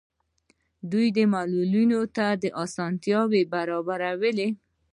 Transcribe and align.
دوی 0.91 1.09
معلولینو 1.33 2.01
ته 2.15 2.25
اسانتیاوې 2.63 3.41
برابروي. 3.53 4.49